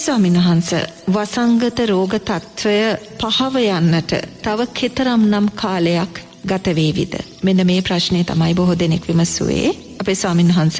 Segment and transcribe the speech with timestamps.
[0.00, 0.70] ස්වාමින් වහන්ස
[1.08, 2.76] වසංගත රෝග තත්ත්වය
[3.20, 4.12] පහව යන්නට
[4.44, 7.14] තව කෙතරම් නම් කාලයක් ගතවේවිද.
[7.42, 10.78] මෙන්න මේ ප්‍රශ්නය තමයි බොහෝ දෙනෙක් විමස්සුවේ අපේ ස්වාමින් වහන්ස.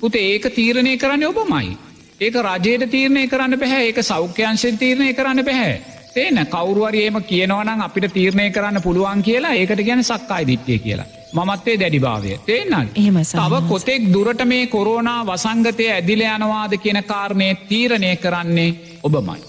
[0.00, 1.72] පුතේ ඒක තීරණය කරන්න ඔබමයි.
[2.20, 5.74] ඒක රජයට තීරණය කරන්න පැහැ ඒක සෞඛ්‍යංශෙන් තීරණය කරන්න පැහැ.
[6.14, 11.10] තේන කවරුවරයේම කියනවනම් අපිට තීරණය කරන්න පුළුවන් කියලා ඒකට ගැන සක්කායි දිට්ටිය කියලා.
[11.34, 12.88] මත්තේ දැඩිභාවය තේන්නල්
[13.32, 19.40] තව කොතෙක් දුරට මේ කොරෝනා වසංගතය ඇදිල යනවාද කියන කාරණය තීරණය කරන්නේ ඔබමයි.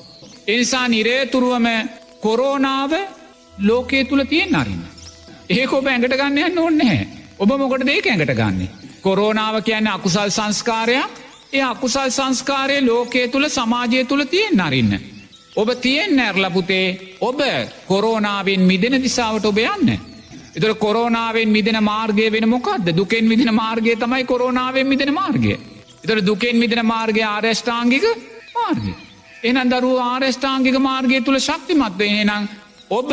[0.48, 1.68] එනිසා නිරේතුරුවම
[2.22, 2.92] කොරෝනාව
[3.60, 4.84] ලෝකයේ තුළ තියෙන් අරින්න.
[5.50, 7.08] ඒක ඔබ ඇඟට ගන්න යන්න ඕන්නහැ
[7.40, 8.70] ඔබ මොකට දෙක ඇඟට ගන්නේ.
[9.02, 11.12] කොරෝනාව කියන්න අකුසල් සංස්කාරයක්
[11.54, 14.94] ඒ අකුසල් සංස්කාරය ලෝකයේ තුළ සමාජය තුළ තියෙන් අරින්න.
[15.56, 17.40] ඔබ තියෙන් නැර්ලපුතේ ඔබ
[17.88, 20.13] කොරෝනාවෙන් මිදෙන දිසාවට ඔබ යන්න.
[20.56, 25.58] එතර කොරෝනාවෙන් මිදෙන මාර්ගය වෙන මොකක්ද දුකෙන් විදින මාර්ගය තමයි කොරෝනාවෙන් මිදෙන මාර්ගය.
[26.04, 28.06] එතර දුකෙන් විදින මාර්ගය ආරෂ්ඨාංගික
[28.56, 28.94] මාර්ගය.
[29.44, 32.48] එනම් දරුව ආරෂ්ඨාංගික මාර්ගය තුළ ශක්තිමත්වය එනම්
[32.92, 33.10] ඔබ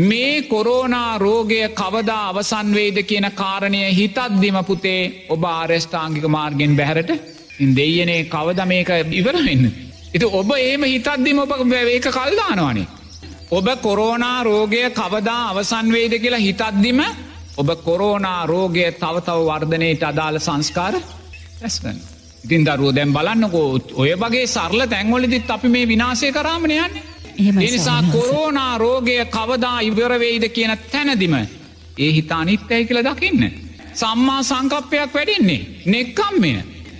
[0.00, 7.10] මේ කොරෝනා රෝගය කවදා අවසන්වේද කියන කාරණය හිතත්දිම පුතේ ඔබ ආරෂ්ඨාංගික මාර්ගෙන් බැහරට
[7.72, 9.64] දෙයනේ කවද මේක ඉවරවෙන්න.
[10.12, 12.86] එති ඔබ ඒම හිතත්දිම ඔබ ඒක කල්දානවානේ.
[13.50, 17.00] ඔබ කොරෝනා රෝගය කවදා අවසන්වේද කියලා හිතද්දිම
[17.56, 20.94] ඔබ කොරෝනා රෝගය තවතව වර්ධනයට අදාළ සංස්කාර
[21.62, 21.96] ඇස්වන.
[22.44, 26.92] ඉතින් දරුව දැම් බලන්නකෝ ඔය වගේ සරල තැන්වලදිත් අපි මේ විනාසය කරාමණයන්
[27.38, 33.42] එනිසා කොරෝනා රෝගය කවදා ඉවරවෙයිද කියන තැනදිම ඒ හිතා නිත්තැයි කියල දකින්න.
[33.94, 36.52] සම්මා සංකප්පයක් වැඩින්නේ නෙක්කම්මය.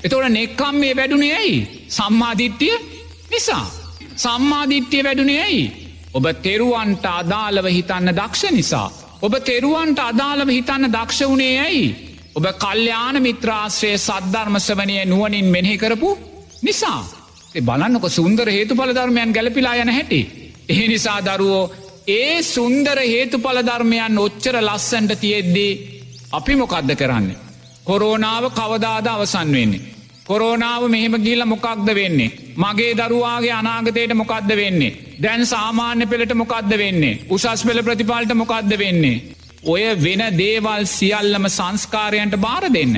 [0.05, 2.77] එතොට නෙක්කම් මේ වැඩුණේ ඇයි සම්මාධිට්ටිය
[3.31, 3.67] නිසා.
[4.17, 5.84] සම්මාධිට්්‍යය වැඩුණේ ඇයි
[6.15, 8.89] ඔබ තෙරුවන්ට අදාළව හිතන්න දක්ෂ නිසා.
[9.21, 11.87] ඔබ තෙරුවන්ට අදාළව හිතන්න දක්ෂ වුණේ ඇයි.
[12.35, 16.11] ඔබ කල්්‍යාන මිත්‍රාශ්‍රය සද්ධර්මසවනය නුවනින් මෙනෙහි කරපු
[16.63, 17.01] නිසා.
[17.61, 20.21] බලන්නක සුන්දර හේතු පලධර්මයන් ගැලපිලා යන හැටි.
[20.69, 21.73] ඒ නිසා දරුවෝ
[22.09, 25.73] ඒ සුන්දර හේතු පලධර්මයන් ඔච්චර ලස්සන්ට තියෙද්දී
[26.33, 27.43] අපි මොකක්ද කරන්නේ.
[27.85, 29.94] කොරෝනාව කවදාද අවසන් වෙන්නේ.
[30.27, 32.33] කොරෝනාව මෙහෙම ගිල්ල මොකක්ද වෙන්නේ.
[32.57, 34.97] මගේ දරුවාගේ අනාගතයට මොකක්ද වෙන්නේ.
[35.23, 37.19] දැන් සාමාන්‍ය පෙළට මොකක්ද වෙන්නේ.
[37.29, 39.23] උසස් පෙළ ප්‍රතිපාල්ට මොකක්ද වෙන්නේ.
[39.65, 42.97] ඔය වෙන දේවල් සියල්ලම සංස්කාරයන්ට බාර දෙන්න.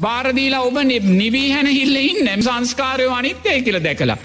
[0.00, 0.76] බාරදීලා ඔබ
[1.12, 4.18] නිවී හැන හිල්ල ඉන්න සංස්කාරයෝ අනිත්‍යය කියල දැකලා.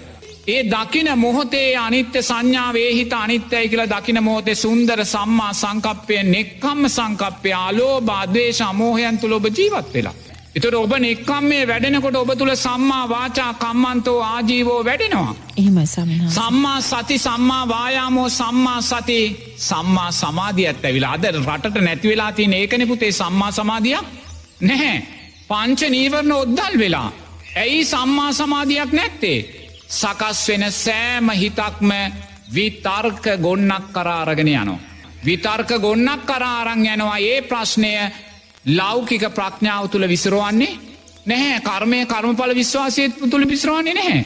[0.48, 7.52] ඒ දකින මොහොතේ අනිත්‍ය සංඥාවේ හිත අනිත්‍යයි කියලා දකින මොහොතේ සුන්දර සම්මා සංකප්පය නෙක්කම්ම සංකප්පය
[7.60, 10.16] අලෝ බාදේශ අමෝහයන් තුළ ඔබ ජීවත් වෙලා.
[10.58, 15.36] එතට ඔබ එක්කම් මේ වැඩෙනකොට ඔබ තුළ සම්මා වාචා කම්මන්තෝ ආජීවෝ වැඩෙනවා.
[15.58, 19.20] එහම සම්මා සති සම්මා වායාමෝ සම්මා සති
[19.58, 24.06] සම්මා සමාධියත් ඇවිලා අද රටට නැතිවෙලා තියන ඒකනෙපුතේ සම්මා සමාධියක්
[24.62, 24.98] නැහැ.
[25.50, 27.10] පංච නීවරණ ඔද්දල් වෙලා.
[27.56, 29.40] ඇයි සම්මා සමාධියක් නැත්තේ.
[29.90, 31.92] සකස් වෙන සෑම හිතක්ම
[32.56, 34.80] විතර්ක ගොන්නක් කරාරගෙන යනවා.
[35.26, 37.94] විතර්ක ගොන්නක් කරාරං යනවා ඒ ප්‍රශ්නය
[38.68, 40.88] ලෞකික ප්‍රඥාව තුළ විසරුවන්නේ
[41.26, 44.26] නැහැ කර්මය කර්මඵල විශ්වාසය තුළ විසරුවන්නේ නැහැ.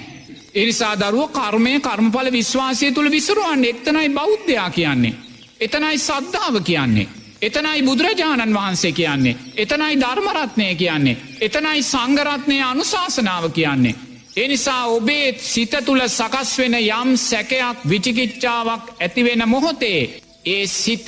[0.53, 5.13] එනිසා දරුව කර්මය කර්මඵල විශ්වාසය තුළ විසරුවන්න එක්තනයි බෞද්ධයා කියන්නේ.
[5.59, 7.07] එතනයි සද්ධාව කියන්නේ.
[7.41, 9.35] එතනයි බුදුරජාණන් වහන්සේ කියන්නේ.
[9.57, 11.17] එතනයි ධර්මරත්නය කියන්නේ.
[11.41, 13.95] එතනයි සංගරත්නය අනුශාසනාව කියන්නේ.
[14.35, 21.07] එනිසා ඔබේ සිත තුළ සකස් වෙන යම් සැකයක් විචිකිච්චාවක් ඇතිවෙන මොහොතේ ඒ සිත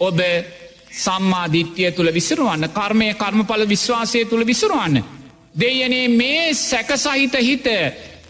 [0.00, 0.18] ඔබ
[0.92, 5.04] සම්මාධිත්‍යය තුළ විසරුවන්න කර්මය කර්මඵල විශ්වාසය තුළ විසරුවන්න.
[5.54, 7.66] දෙයනේ මේ සැකසහිත හිත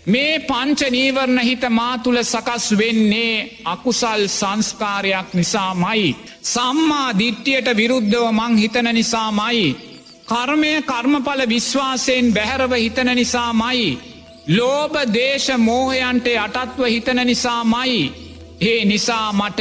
[0.07, 6.17] මේ පංච නීවරණ හිත මා තුළ සකස් වෙන්නේ අකුසල් සංස්කාරයක් නිසාමයි.
[6.45, 9.77] සම්මා දිට්ටියට විරුද්ධව මං හිතන නිසාමයි.
[10.27, 13.99] කර්මය කර්මඵල විශ්වාසයෙන් බැහැරව හිතන නිසාමයි.
[14.49, 18.13] ලෝබ දේශ මෝහයන්ට අටත්ව හිතන නිසාමයි.
[18.63, 19.61] ඒ නිසා මට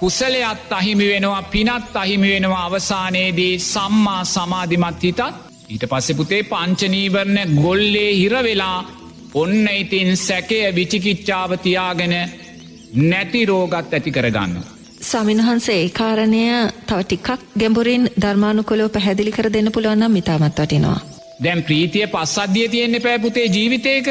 [0.00, 5.20] කුසලයත් අහිමි වෙනවා පිනත් අහිමි වෙනවා අවසානයේදී සම්මා සමාධිමත් හිතත්
[5.68, 8.78] ඊට පස්සෙපුතේ පංචනීවරණ ගොල්ලේ හිරවෙලා
[9.34, 12.14] ඔන්න ඉතින් සැකය විචිකිච්චාව තියාගෙන
[13.02, 14.56] නැති රෝගත් ඇති කරගන්න.
[15.02, 16.42] සමින්හන්සේ ඒ කාරණය
[16.86, 17.28] තව ටිකක්
[17.58, 20.98] ගැඹුරින් ධර්මානුකොලෝ පැහැදිලි කර දෙන්න පුළුවන්නම් මිතාමත් වටිනවා.
[21.44, 24.06] දැම් ප්‍රීතිය පස්සද්ධිය තියෙන්නේ පෑපුතේ ජීවිතයක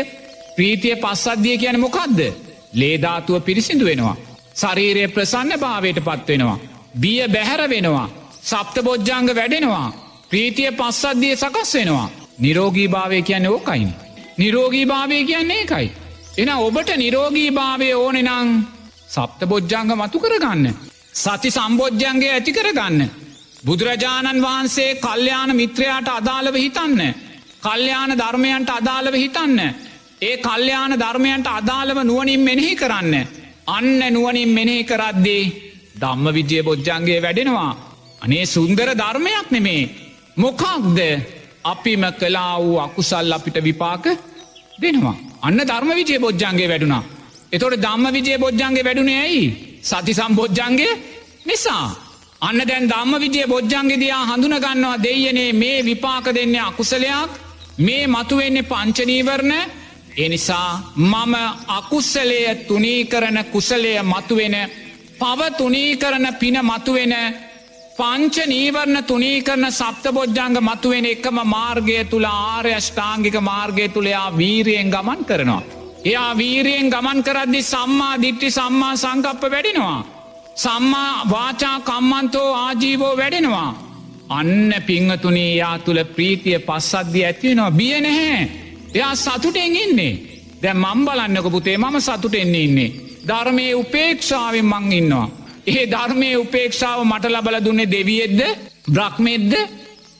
[0.55, 2.19] ප්‍රීතිය පස්සද්ධිය කියන මොකක්ද.
[2.73, 4.17] ලේධාතුව පිරිසිදු වෙනවා.
[4.59, 6.59] ශරීරය ප්‍රසන්න භාවයට පත්වෙනවා.
[6.95, 8.09] බිය බැහැර වෙනවා.
[8.43, 9.87] සප්ත බොජ්ජංග වැඩෙනවා.
[10.29, 12.09] ප්‍රීතිය පස්සද්ධිය සකස් වෙනවා.
[12.37, 13.89] නිරෝගී භාවය කියන්නේ ඕකයින්.
[14.37, 15.87] නිරෝගී භාවය කියන්නේ එකයි.
[16.37, 18.49] එන ඔබට නිරෝගී භාවය ඕනෙනං
[19.07, 20.65] සප්ත බොජ්ජංග මතු කරගන්න.
[21.15, 22.99] සති සම්බෝජ්ජන්ගේ ඇති කරගන්න.
[23.65, 27.01] බුදුරජාණන් වහන්සේ කල්්‍යයාන මිත්‍රයාට අදාළව හිතන්න.
[27.61, 29.59] කල්්‍යයාන ධර්මයන්ට අදාළව හිතන්න.
[30.21, 33.38] ඒ කල්්‍යයාන ධර්මයන්ට අදාළව නුවනින් මෙනෙහි කරන්න.
[33.69, 35.43] අන්න නුවනින් මෙනෙහි කරද්දී
[35.95, 37.71] ධම්ම විජය බොජ්ජන්ගේ වැඩෙනවා.
[38.21, 39.89] අනේ සුන්දර ධර්මයක් නෙමේ.
[40.37, 40.99] මොකක්ද
[41.63, 44.05] අපිම කලා වූ අකුසල් අපිට විපාක
[44.79, 45.17] දෙනවා.
[45.41, 47.03] අන්න ධර්ම විජය බොජ්ජන්ගේ වැඩුණා.
[47.51, 49.45] එතොට ධම්ම විජය බොජ්ජන්ගේ වැඩුණේ ඇයි.
[49.81, 50.93] සති සම්බෝජ්ජන්ගේ
[51.45, 51.85] නිසා.
[52.41, 57.31] අන්න දැන් ධම්ම විජය බොජ්ජන්ගෙදයා හඳුනගන්නවා දෙයනේ මේ විපාක දෙන්නේ අකුසලයක්
[57.79, 59.53] මේ මතුවෙන්නේ පංචනීවරණ
[60.19, 61.33] එනිසා මම
[61.69, 64.55] අකුස්සලය තුනී කරන කුසලය මතුවෙන
[65.19, 67.13] පව තුනී කරන පින මතුවෙන
[67.97, 74.89] පංච නීවරණ තුනී කරන සප්ත බොජ්ජංග මතුවෙන එකම මාර්ගය තුළ ආර්ය ෂ්ඨාංගික මාර්ගය තුළයා වීරියෙන්
[74.89, 75.63] ගමන් කරනවා.
[76.05, 80.05] එයා වීරියෙන් ගමන් කරද්දි සම්මා දිට්ටි සම්මා සංකප්ප වැඩෙනවා.
[80.55, 83.71] සම්මා වාචා කම්මන්තෝ ආජීවෝ වැඩෙනවා.
[84.29, 88.68] අන්න පිංහතුනේ යා තුළ ප්‍රීතිය පස්සද්ධිය ඇතිවෙනවා බිය නැහැ.
[88.93, 90.13] එයා සතුටෙන් ඉන්නේ.
[90.61, 92.95] දැ මම් බලන්නක පුතේ මම සතුටෙන්නේ ඉන්නේ.
[93.27, 95.27] ධර්මය උපේක්ෂාවෙන් මං ඉන්නවා.
[95.67, 98.41] ඒ ධර්මය උපේක්ෂාව මට ලබල දුන්නේ දෙවියෙද්ද
[98.87, 99.53] බ්‍රහ්මෙද්ද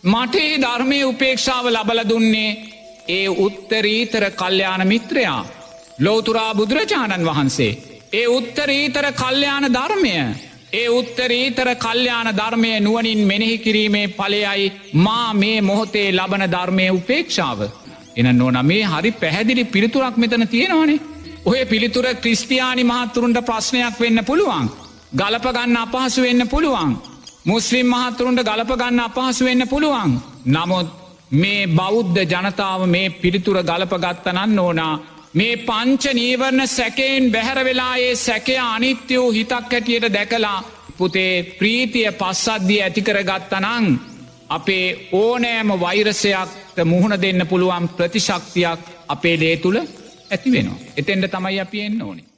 [0.06, 2.51] මට ඒ ධර්මය උපේක්ෂාව ලබල දුන්නේ
[3.10, 5.45] ඒ උත්තරීතර කල්්‍යාන මිත්‍රයා.
[6.00, 7.77] ලෝතුරා බුදුරජාණන් වහන්සේ.
[8.13, 10.13] ඒ උත්තරීතර කල්්‍යාන ධර්මය.
[10.74, 17.60] ඒ උත්තරීතර කල්්‍යාන ධර්මය නුවනින් මෙනෙහි කිරීමේ පලයයි මා මේ මොහොතේ ලබන ධර්මය උපේක්ෂාව.
[18.19, 21.00] එන නොන මේ හරි පැහැදිලි පිළිතුරක් මෙතන තියෙනවානේ.
[21.45, 24.66] ඔය පිළිතුර ක්‍රිස්තියානි මහත්තුරුන්ට ප්‍රශ්නයක් වෙන්න පුළුවන්.
[25.13, 26.92] ගලපගන්න අපහසු වෙන්න පුළුවන්.
[27.45, 30.12] මුස්ලිම් මහත්තුරුන්ට ගලපගන්න අපහසු වෙන්න පුළුවන්.
[30.48, 30.88] නමුත්
[31.33, 34.94] මේ බෞද්ධ ජනතාව මේ පිළිතුර ගලපගත්තනන්න ඕනා
[35.33, 40.63] මේ පංච නීවරණ සැකයෙන් බැහැරවෙලා ඒ සැකය අනිත්‍ය වූ හිතක් හැටියට දැකලා
[40.98, 43.86] පුතේ ප්‍රීතිය පස්සද්ධිය ඇතිකර ගත්තනං
[44.50, 49.79] අපේ ඕනෑම වෛරසයක්ට මුහුණ දෙන්න පුළුවන් ප්‍රතිශක්තියක් අපේ දේ තුළ
[50.31, 50.79] ඇතිවෙනවා.
[50.97, 52.28] එතෙන්ට තමයි අපි එන්න ඕනේ.